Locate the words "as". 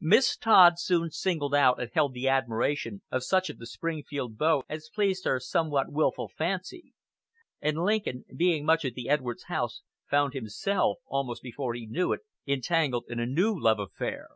4.68-4.88